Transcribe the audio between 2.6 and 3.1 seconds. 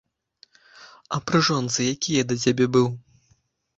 быў?